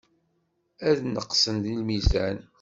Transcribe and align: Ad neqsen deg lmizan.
Ad 0.87 0.99
neqsen 1.05 1.55
deg 1.63 1.75
lmizan. 1.81 2.37